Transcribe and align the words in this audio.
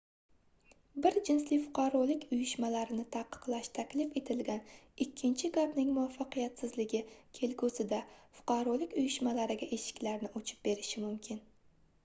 bir 1.05 1.17
jinsli 1.25 1.57
fuqarolik 1.63 2.23
uyushmalarini 2.37 3.03
taqiqlash 3.15 3.67
taklif 3.75 4.15
etilgan 4.21 4.63
ikkinchi 5.05 5.51
gapning 5.57 5.91
muvvaffaqiyatsizligi 5.97 7.01
kelgusida 7.41 7.99
fuqarolik 8.39 8.97
uyushmalariga 9.03 9.69
eshiklarni 9.79 10.33
ochib 10.41 10.65
berishi 10.69 11.05
mumkin 11.07 11.45